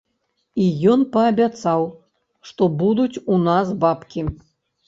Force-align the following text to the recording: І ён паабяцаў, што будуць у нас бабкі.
І 0.63 0.69
ён 0.93 1.03
паабяцаў, 1.15 1.85
што 2.53 2.71
будуць 2.81 3.21
у 3.37 3.41
нас 3.47 3.75
бабкі. 3.85 4.27